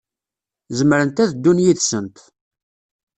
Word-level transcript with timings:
Zemrent 0.77 1.21
ad 1.23 1.31
ddun 1.33 1.63
yid-sent. 1.63 2.17